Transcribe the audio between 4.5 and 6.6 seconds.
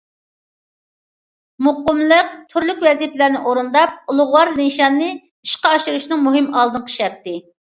نىشاننى ئىشقا ئاشۇرۇشنىڭ مۇھىم